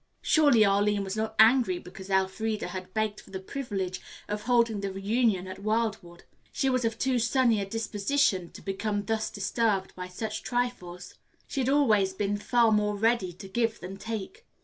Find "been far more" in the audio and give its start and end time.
12.13-12.95